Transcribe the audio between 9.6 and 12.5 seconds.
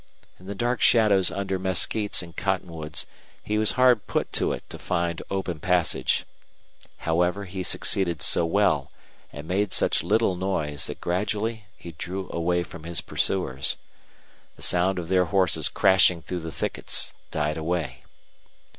such little noise that gradually he drew